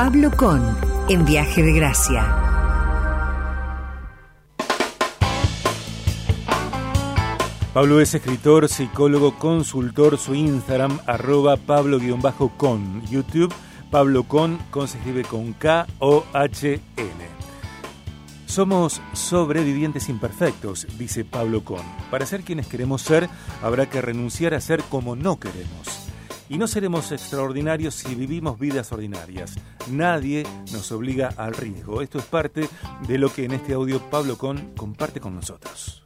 Pablo 0.00 0.30
Con, 0.30 0.62
en 1.08 1.24
Viaje 1.24 1.60
de 1.60 1.72
Gracia. 1.72 2.24
Pablo 7.74 8.00
es 8.00 8.14
escritor, 8.14 8.68
psicólogo, 8.68 9.36
consultor, 9.40 10.16
su 10.16 10.36
Instagram, 10.36 11.00
arroba 11.04 11.56
Pablo-con, 11.56 13.04
YouTube, 13.08 13.52
Pablo 13.90 14.22
Con, 14.22 14.58
con 14.70 14.86
se 14.86 14.98
escribe 14.98 15.24
con 15.24 15.52
K-O-H-N. 15.54 16.80
Somos 18.46 19.02
sobrevivientes 19.14 20.08
imperfectos, 20.08 20.86
dice 20.96 21.24
Pablo 21.24 21.64
Con. 21.64 21.82
Para 22.08 22.24
ser 22.24 22.42
quienes 22.42 22.68
queremos 22.68 23.02
ser, 23.02 23.28
habrá 23.64 23.90
que 23.90 24.00
renunciar 24.00 24.54
a 24.54 24.60
ser 24.60 24.80
como 24.84 25.16
no 25.16 25.40
queremos. 25.40 26.07
Y 26.50 26.56
no 26.56 26.66
seremos 26.66 27.12
extraordinarios 27.12 27.94
si 27.94 28.14
vivimos 28.14 28.58
vidas 28.58 28.90
ordinarias. 28.90 29.54
Nadie 29.90 30.46
nos 30.72 30.90
obliga 30.92 31.28
al 31.36 31.54
riesgo. 31.54 32.00
Esto 32.00 32.18
es 32.18 32.24
parte 32.24 32.68
de 33.06 33.18
lo 33.18 33.32
que 33.32 33.44
en 33.44 33.52
este 33.52 33.74
audio 33.74 34.00
Pablo 34.08 34.38
Con 34.38 34.74
comparte 34.74 35.20
con 35.20 35.34
nosotros. 35.34 36.04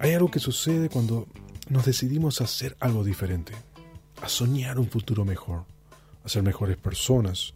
Hay 0.00 0.12
algo 0.14 0.30
que 0.30 0.40
sucede 0.40 0.88
cuando 0.88 1.28
nos 1.68 1.84
decidimos 1.84 2.40
a 2.40 2.44
hacer 2.44 2.76
algo 2.80 3.04
diferente, 3.04 3.52
a 4.20 4.28
soñar 4.28 4.80
un 4.80 4.88
futuro 4.88 5.24
mejor, 5.24 5.64
a 6.24 6.28
ser 6.28 6.42
mejores 6.42 6.76
personas, 6.76 7.54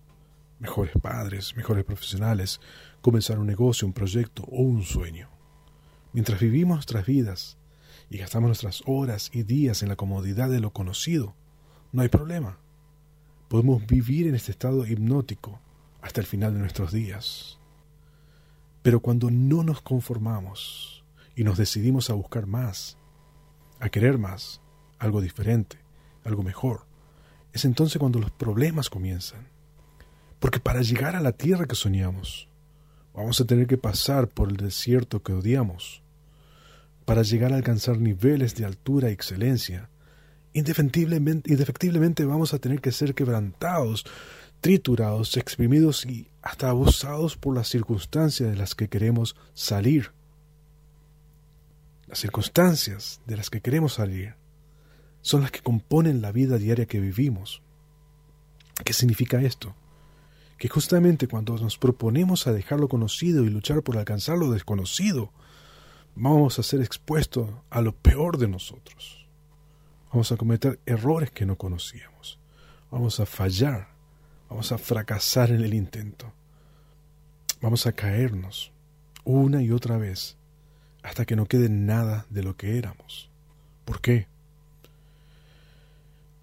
mejores 0.60 0.94
padres, 1.02 1.56
mejores 1.56 1.84
profesionales, 1.84 2.60
comenzar 3.00 3.40
un 3.40 3.48
negocio, 3.48 3.86
un 3.86 3.92
proyecto 3.92 4.44
o 4.44 4.62
un 4.62 4.84
sueño. 4.84 5.28
Mientras 6.12 6.40
vivimos 6.40 6.76
nuestras 6.76 7.04
vidas 7.04 7.58
y 8.10 8.18
gastamos 8.18 8.48
nuestras 8.48 8.82
horas 8.86 9.30
y 9.32 9.42
días 9.42 9.82
en 9.82 9.88
la 9.88 9.96
comodidad 9.96 10.50
de 10.50 10.60
lo 10.60 10.72
conocido, 10.72 11.34
no 11.92 12.02
hay 12.02 12.08
problema. 12.08 12.58
Podemos 13.48 13.86
vivir 13.86 14.26
en 14.26 14.34
este 14.34 14.50
estado 14.50 14.86
hipnótico 14.86 15.60
hasta 16.00 16.20
el 16.20 16.26
final 16.26 16.54
de 16.54 16.60
nuestros 16.60 16.90
días. 16.90 17.58
Pero 18.82 19.00
cuando 19.00 19.30
no 19.30 19.62
nos 19.62 19.82
conformamos 19.82 21.04
y 21.36 21.44
nos 21.44 21.58
decidimos 21.58 22.10
a 22.10 22.14
buscar 22.14 22.46
más, 22.46 22.96
a 23.78 23.90
querer 23.90 24.18
más, 24.18 24.60
algo 24.98 25.20
diferente, 25.20 25.78
algo 26.24 26.42
mejor, 26.42 26.86
es 27.52 27.64
entonces 27.64 27.98
cuando 27.98 28.18
los 28.18 28.30
problemas 28.30 28.88
comienzan. 28.88 29.46
Porque 30.40 30.58
para 30.58 30.82
llegar 30.82 31.14
a 31.14 31.20
la 31.20 31.32
tierra 31.32 31.66
que 31.66 31.76
soñamos, 31.76 32.48
vamos 33.14 33.40
a 33.40 33.44
tener 33.44 33.66
que 33.66 33.78
pasar 33.78 34.28
por 34.28 34.48
el 34.48 34.56
desierto 34.56 35.22
que 35.22 35.34
odiamos. 35.34 36.02
Para 37.04 37.22
llegar 37.22 37.52
a 37.52 37.56
alcanzar 37.56 37.98
niveles 37.98 38.54
de 38.56 38.64
altura 38.64 39.10
y 39.10 39.12
excelencia, 39.12 39.90
indefectiblemente, 40.52 42.24
vamos 42.24 42.54
a 42.54 42.58
tener 42.58 42.80
que 42.80 42.92
ser 42.92 43.14
quebrantados, 43.14 44.04
triturados, 44.60 45.36
exprimidos 45.36 46.06
y 46.06 46.28
hasta 46.42 46.70
abusados 46.70 47.36
por 47.36 47.54
las 47.54 47.68
circunstancias 47.68 48.50
de 48.50 48.56
las 48.56 48.74
que 48.74 48.88
queremos 48.88 49.36
salir. 49.54 50.12
Las 52.06 52.18
circunstancias 52.18 53.20
de 53.26 53.36
las 53.36 53.50
que 53.50 53.60
queremos 53.60 53.94
salir 53.94 54.34
son 55.20 55.42
las 55.42 55.50
que 55.50 55.60
componen 55.60 56.20
la 56.20 56.32
vida 56.32 56.58
diaria 56.58 56.86
que 56.86 57.00
vivimos. 57.00 57.62
¿Qué 58.84 58.92
significa 58.92 59.40
esto? 59.40 59.74
que 60.62 60.68
justamente 60.68 61.26
cuando 61.26 61.58
nos 61.58 61.76
proponemos 61.76 62.46
a 62.46 62.52
dejar 62.52 62.78
lo 62.78 62.86
conocido 62.86 63.42
y 63.42 63.50
luchar 63.50 63.82
por 63.82 63.98
alcanzar 63.98 64.38
lo 64.38 64.48
desconocido, 64.52 65.32
vamos 66.14 66.60
a 66.60 66.62
ser 66.62 66.80
expuestos 66.82 67.50
a 67.68 67.80
lo 67.80 67.96
peor 67.96 68.38
de 68.38 68.46
nosotros. 68.46 69.21
Vamos 70.12 70.30
a 70.30 70.36
cometer 70.36 70.78
errores 70.84 71.30
que 71.30 71.46
no 71.46 71.56
conocíamos. 71.56 72.38
Vamos 72.90 73.18
a 73.18 73.26
fallar. 73.26 73.88
Vamos 74.50 74.70
a 74.70 74.76
fracasar 74.76 75.50
en 75.50 75.62
el 75.62 75.72
intento. 75.72 76.32
Vamos 77.62 77.86
a 77.86 77.92
caernos 77.92 78.72
una 79.24 79.62
y 79.62 79.70
otra 79.70 79.96
vez 79.96 80.36
hasta 81.02 81.24
que 81.24 81.36
no 81.36 81.46
quede 81.46 81.70
nada 81.70 82.26
de 82.28 82.42
lo 82.42 82.56
que 82.56 82.76
éramos. 82.76 83.30
¿Por 83.86 84.02
qué? 84.02 84.28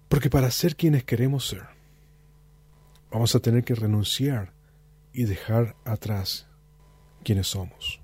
Porque 0.08 0.30
para 0.30 0.50
ser 0.50 0.74
quienes 0.74 1.04
queremos 1.04 1.46
ser, 1.46 1.68
vamos 3.12 3.34
a 3.36 3.40
tener 3.40 3.62
que 3.62 3.76
renunciar 3.76 4.52
y 5.12 5.24
dejar 5.24 5.76
atrás 5.84 6.48
quienes 7.22 7.46
somos. 7.46 8.00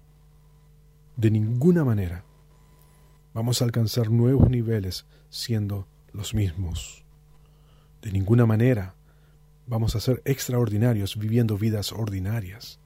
De 1.16 1.30
ninguna 1.30 1.84
manera 1.84 2.24
vamos 3.36 3.60
a 3.60 3.66
alcanzar 3.66 4.10
nuevos 4.10 4.48
niveles 4.48 5.04
siendo 5.28 5.86
los 6.14 6.32
mismos. 6.32 7.04
De 8.00 8.10
ninguna 8.10 8.46
manera 8.46 8.94
vamos 9.66 9.94
a 9.94 10.00
ser 10.00 10.22
extraordinarios 10.24 11.18
viviendo 11.18 11.58
vidas 11.58 11.92
ordinarias. 11.92 12.80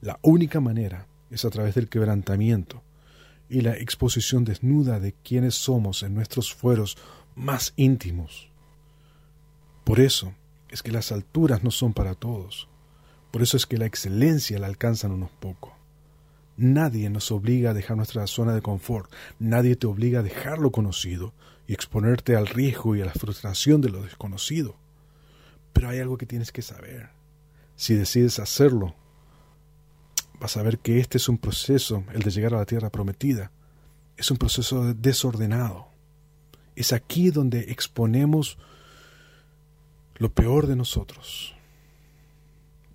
La 0.00 0.18
única 0.22 0.58
manera 0.58 1.06
es 1.30 1.44
a 1.44 1.50
través 1.50 1.76
del 1.76 1.88
quebrantamiento 1.88 2.82
y 3.48 3.60
la 3.60 3.76
exposición 3.76 4.44
desnuda 4.44 4.98
de 4.98 5.12
quienes 5.12 5.54
somos 5.54 6.02
en 6.02 6.14
nuestros 6.14 6.52
fueros 6.52 6.98
más 7.36 7.72
íntimos. 7.76 8.50
Por 9.84 10.00
eso, 10.00 10.34
es 10.68 10.82
que 10.82 10.90
las 10.90 11.12
alturas 11.12 11.62
no 11.62 11.70
son 11.70 11.92
para 11.92 12.16
todos. 12.16 12.68
Por 13.30 13.40
eso 13.40 13.56
es 13.56 13.66
que 13.66 13.78
la 13.78 13.86
excelencia 13.86 14.58
la 14.58 14.66
alcanzan 14.66 15.12
unos 15.12 15.30
pocos. 15.30 15.70
Nadie 16.56 17.10
nos 17.10 17.30
obliga 17.30 17.70
a 17.70 17.74
dejar 17.74 17.96
nuestra 17.96 18.26
zona 18.26 18.54
de 18.54 18.62
confort, 18.62 19.12
nadie 19.38 19.76
te 19.76 19.86
obliga 19.86 20.20
a 20.20 20.22
dejar 20.22 20.58
lo 20.58 20.72
conocido 20.72 21.34
y 21.66 21.74
exponerte 21.74 22.34
al 22.34 22.46
riesgo 22.46 22.96
y 22.96 23.02
a 23.02 23.04
la 23.04 23.12
frustración 23.12 23.80
de 23.82 23.90
lo 23.90 24.02
desconocido. 24.02 24.76
Pero 25.72 25.90
hay 25.90 25.98
algo 25.98 26.16
que 26.16 26.26
tienes 26.26 26.52
que 26.52 26.62
saber. 26.62 27.10
Si 27.74 27.94
decides 27.94 28.38
hacerlo, 28.38 28.94
vas 30.40 30.56
a 30.56 30.62
ver 30.62 30.78
que 30.78 30.98
este 30.98 31.18
es 31.18 31.28
un 31.28 31.36
proceso, 31.36 32.04
el 32.14 32.22
de 32.22 32.30
llegar 32.30 32.54
a 32.54 32.58
la 32.58 32.64
tierra 32.64 32.88
prometida, 32.88 33.50
es 34.16 34.30
un 34.30 34.38
proceso 34.38 34.94
desordenado. 34.94 35.88
Es 36.74 36.94
aquí 36.94 37.30
donde 37.30 37.70
exponemos 37.70 38.58
lo 40.16 40.32
peor 40.32 40.66
de 40.66 40.76
nosotros, 40.76 41.54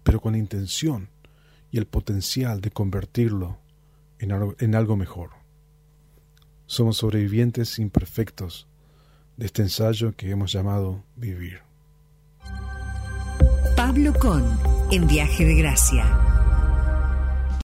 pero 0.04 0.20
con 0.20 0.36
intención 0.36 1.10
y 1.72 1.78
el 1.78 1.88
potencial 1.88 2.62
de 2.62 2.72
convertirlo 2.72 3.58
en 4.20 4.32
algo, 4.32 4.56
en 4.60 4.76
algo 4.76 4.98
mejor. 4.98 5.32
Somos 6.66 6.98
sobrevivientes 6.98 7.80
imperfectos 7.80 8.68
de 9.38 9.46
este 9.48 9.62
ensayo 9.62 10.14
que 10.16 10.30
hemos 10.30 10.52
llamado 10.52 11.04
vivir. 11.16 11.62
Pablo 13.76 14.14
Con, 14.14 14.46
en 14.92 15.08
Viaje 15.08 15.46
de 15.46 15.56
Gracia. 15.56 16.31